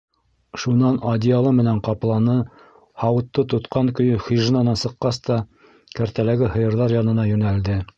[0.61, 2.39] Шунан одеялы менән ҡапланы,
[3.03, 5.41] һауытты тотҡан көйө хижинанан сыҡҡас та
[6.01, 7.83] кәртәләге һыйырҙар янына йүнәлде.